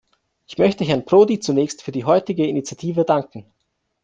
Ich 0.47 0.57
möchte 0.57 0.83
Herrn 0.83 1.05
Prodi 1.05 1.39
zunächst 1.39 1.83
für 1.83 1.91
die 1.91 2.05
heutige 2.05 2.47
Initiative 2.47 3.05
danken. 3.05 3.45